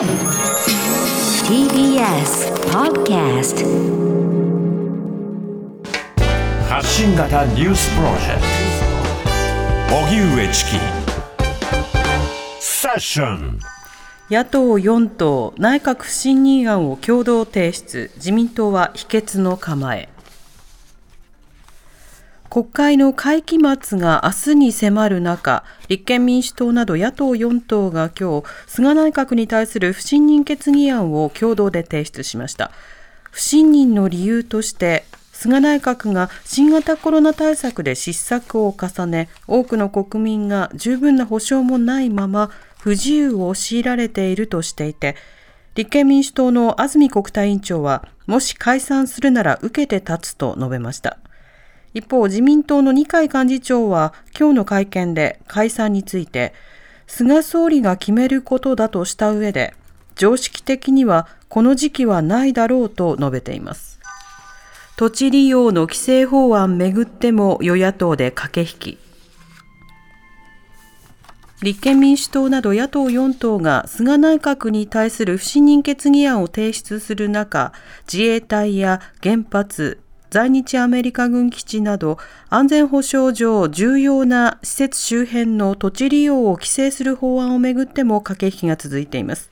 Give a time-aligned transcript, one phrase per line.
[0.00, 0.08] TBS
[2.72, 3.66] Podcast
[6.66, 8.40] 発信型ニュースプロジェク
[9.90, 9.94] ト。
[9.94, 10.70] 荻上チキ。
[12.60, 13.58] セッション。
[14.30, 18.10] 野党4党内閣不信任案を共同提出。
[18.16, 20.08] 自民党は否決の構え
[22.50, 32.72] 国会の会期末が明日に迫る中、立憲民主党など野党4党が今日、菅内閣に対する不信任決議案を共同で提出しました。
[33.30, 45.14] 不信任の理由として、菅内閣が新型コロナ対策で失策を重ね、多くの国民が十分な保障もないまま不自由を強いられているとしていて、
[45.76, 51.18] 立憲民主党の安住国対委員長は、もし解散するなら受けて立つと述べました。
[51.92, 56.54] 一方、自民党の二階幹事長は今日の会見で解散について、
[57.06, 59.74] 菅総理が決めることだとした上で、
[60.14, 63.98] 常識的にはこの時期はないだろうと述べています。
[64.96, 68.98] 土地利用の規制法案めぐっても与野党で駆け引き。
[71.62, 77.72] 立憲民主党など野党4党が菅内閣に対する不信任決議案を提出する中、
[78.10, 82.16] 自衛隊や原発、在日アメリカ軍基地など
[82.48, 89.50] 安全保障上重要な施設周辺の土地利用を規制する法案をめぐっても駆け引きが続いています。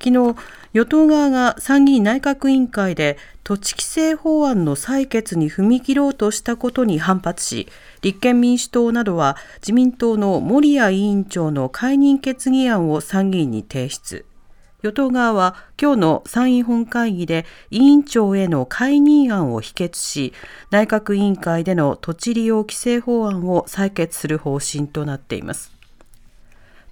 [0.00, 0.36] 昨日、
[0.72, 7.66] 与党側が参議院内閣委員会で土地規制法案の採決に踏み切ろうとしたことに反発し、
[8.00, 14.27] 立憲民主党などは自民党の森谷委員長の解任決議案を参議院に提出。
[14.80, 20.32] 与党側は今日の参院本会議で委員長への解任案を否決し、
[20.70, 25.72] 内閣委員会での土地利用規制法案を採決する方針となっています。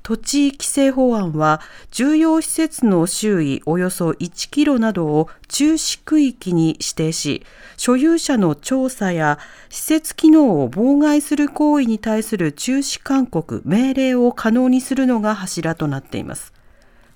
[0.03, 1.61] 土地規制法案は
[1.93, 7.45] 重要施設の周囲およそ1キロなどを中止区域に指定し、
[7.77, 16.56] 所有者の調査や施設機能を妨害する行為に対する中止勧告、命令を可能にするのが柱となっています。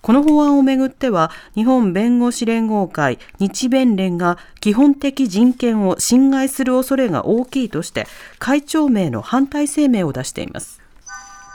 [0.02, 8.06] この法案をめぐっては、日本弁護士連合会、日弁連が基本的人権を侵害する恐れが大きいとして、
[8.38, 10.80] 会長名の反対声明を出しています。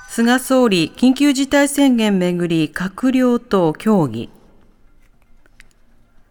[0.09, 4.29] 菅総理、緊急事態宣言めぐり、閣僚と協議。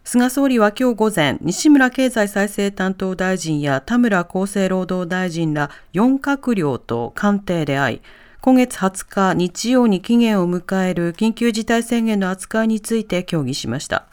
[0.05, 8.01] 菅総理は今日午前、西村経済再生担当大臣や田村厚生労働大臣ら4閣僚と官邸で会い、
[8.45, 14.05] 今月20日日曜に期限を迎える緊急事態宣言の扱いについて協議しました。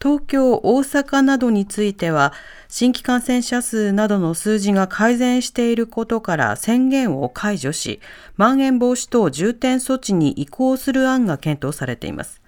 [0.00, 2.32] 東京、大阪などについては、
[2.68, 8.00] 新規感染者数などの数字が改善していることから宣言を解除し、
[8.38, 12.40] まん延防止等重点措置に移行する案が検討されています。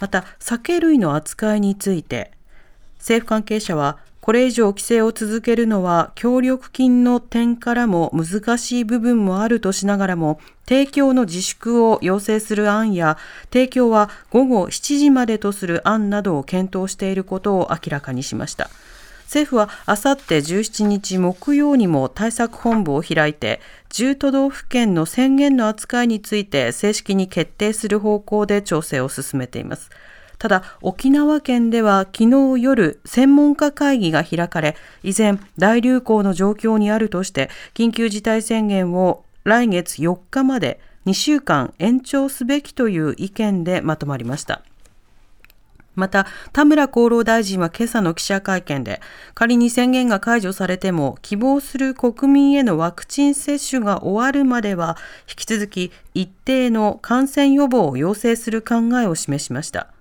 [0.00, 2.32] また、酒類の扱いについて、
[2.98, 13.18] 政府関係者はこれ以上規制を続けるのは協力金の点からも難しい部分もあるとしながらも提供の自粛を要請する案や
[13.52, 18.70] 提供は午後7時までとする案などを検討していることを明らかにしました。
[19.24, 29.90] 政府はあさって17日木曜にも対策本部を開いて10都道府県の宣言の扱いについて正式に決定する方向で調整を進めています。
[30.42, 32.24] ただ、沖縄県では昨
[32.56, 44.62] 日夜、専門家会議が開かれ、依然、大流行の状況にあるとして、緊急事態宣言を来月4日まで2週間延長すべきという意見でまとまりました。
[45.94, 49.00] また、田村厚労大臣は今朝の記者会見で、
[49.34, 54.96] 仮に宣言が解除されても、希望する国民へのワクチン接種が終わるまでは、
[55.28, 59.91] 引き続き一定の感染予防を要請する考えを示しました。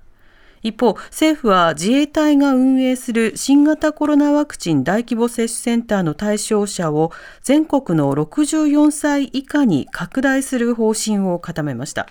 [0.64, 7.12] 一方、政府は自衛隊が運営する新型コロナワクチン大規模接種センターの対象者を
[7.42, 12.08] 全国の64歳以下に拡大する方針を固めました。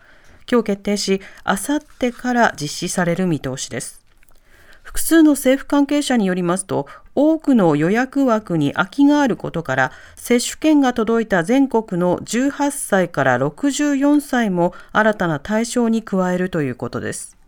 [0.50, 4.00] 今日決定し、あさってから実施される見通しです。
[4.82, 17.39] 複数の政府関係者によりますと、多くの予約枠に空きがあることから、接種券が届いた全国の18歳から64歳も新たな対象に加えるということです。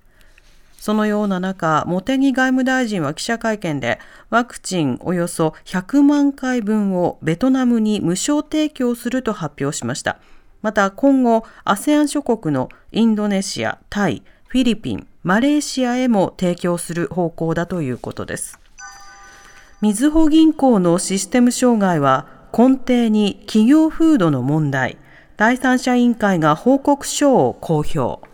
[0.83, 4.01] そのような中、茂木外務大臣は記者会見で、
[4.31, 10.19] ワクチンおよそ100万回分をベトナムに無償提供すると発表しました。
[10.61, 18.59] また今後、ASEAN 諸国のインドネシア、タイ、フィリピン、マレーシアへも提供する方向だということです。
[19.83, 24.99] みずほ銀行のシステム障害は根底に企業風土の問題、
[25.37, 28.32] 第三者委員会が報告書を公表。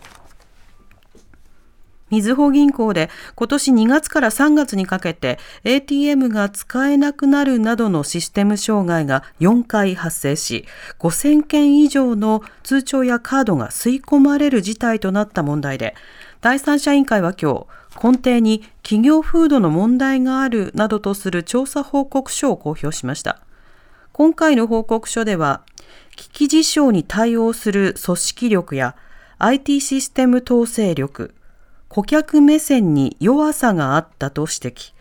[2.11, 10.65] みずほ銀行で今年2月から3月にかけて ATM が使えなくなるなどのシステム障害が4回発生し
[10.99, 15.95] 5000件以上の通帳やカードが吸い込まれる事態となった問題で
[16.41, 17.67] 第三者委員会は今
[18.01, 23.41] 日根底に企業風土の問題があるなどとする調査報告書を公表しました。
[24.13, 25.63] 今回の報告書では
[26.17, 28.97] 危機事象に対応する組織力や
[29.39, 31.35] IT システム統制力
[31.89, 34.93] 顧客目線に弱さがあったと指摘。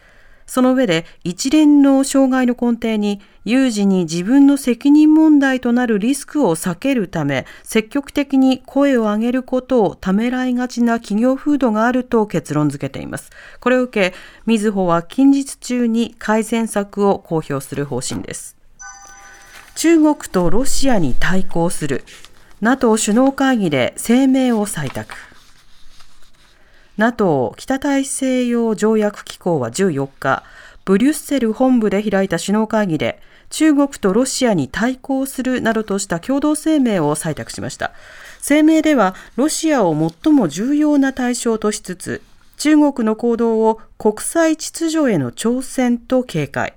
[0.45, 13.29] その上で一連の障害の根底に有事に自分の責任問題となるリスクを避けるため積極的に声を上げることをためらいがちな企業風土があると結論付けています。
[13.59, 18.55] これを受け、みずほは近日中に改善策を公表する方針です。
[19.75, 22.05] 中国とロシアに対抗する
[22.61, 25.13] NATO 首脳会議で声明を採択。
[26.97, 30.43] NATO 北大西洋条約機構は14日、
[30.83, 33.21] ブリュッセル本部で開いた首脳会議で、
[33.51, 37.91] 中国とロシアに対抗するなどとした共同声明を採択しました。
[38.41, 42.21] 声明では、ロシアを最も重要な対象としつつ、
[42.57, 46.73] 中国の行動を国際秩序への挑戦と警戒、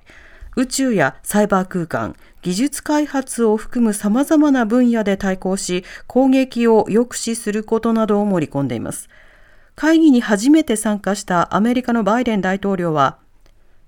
[0.55, 9.08] 宇宙やサイバー空間、技術開発を含む様々な分野で対抗し、攻撃を抑止することなどを盛り込んでいます。
[9.81, 13.17] 会議に初めて参加したアメリカのバイデン大統領は、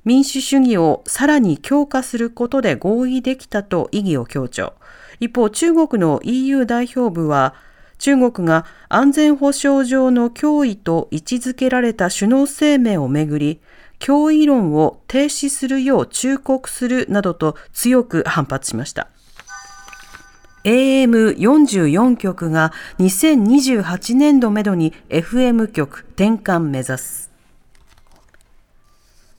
[0.06, 4.72] 民主主義をさらに強化することで合意できたと意義を強調。
[5.20, 7.54] 一方、中国の EU 代表部は、
[7.98, 13.60] 中国が安全保障上の脅威と位置づけられた首脳声明をめぐり、
[13.98, 19.11] 脅威論を停止するよう忠告するなどと強く反発しました。
[20.64, 27.32] AM44 局が2028年度めどに FM 局転換目指す。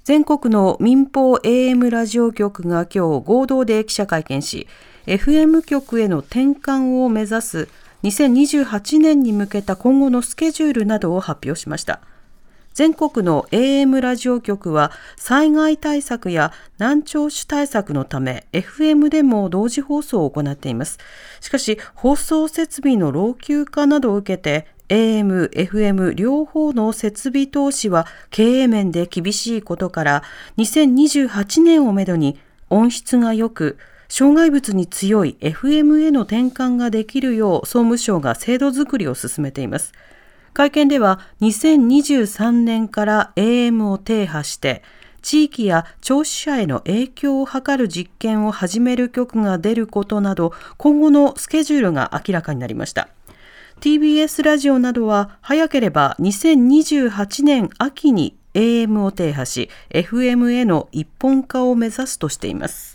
[0.03, 4.67] 全国の民放 AM ラジオ局が今日合同で記者会見し、
[5.05, 7.69] FM 局への転換を目指す
[8.03, 12.01] 2028年に向けた今後のスケジュールなどを発表しました。
[12.73, 20.97] 全国の AM ラジオ局は災害対策や難聴種対策のため FM でも同時放送を行っています。
[21.39, 30.23] しかし放送設備の老朽化などを受けて AM、FM 両方の設備投資は経営面で厳しいことから
[30.57, 33.77] 2028年をめどに音質が良く
[34.09, 39.93] 障害物に強い FM への転換ができるよう総務省が制度づくりを進めています。
[40.53, 44.83] 会見では2023年から AM を停波して
[45.23, 53.09] 地域や聴取者への影響を図る実験を始める局が出ることなど今後のスケジュールが明らかになりました。
[53.79, 62.92] TBS ラジオなどは早ければ2028年秋に AM を停波し FM への一本化を目指すとしています。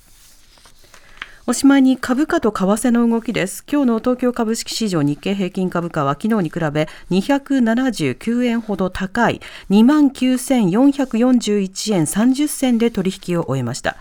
[1.48, 3.64] おしまいに株価と為替の動きです。
[3.66, 9.40] 今日の東京株式市場日経平均株価は昨日に比べ279円ほど高い
[9.70, 13.96] 29,441円30銭で取引を終えました。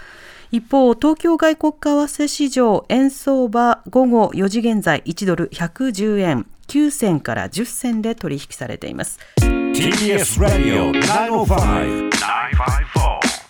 [0.52, 9.20] 一方、東京外国為替市場円相場午後4時現在1ドル110円9銭から10銭で取引されています。
[9.38, 13.48] TBS ラディオ905-954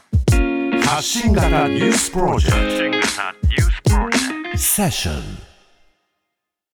[0.87, 2.97] 発信型ニュースプロジェク
[3.33, 3.36] ト
[4.57, 5.56] セッション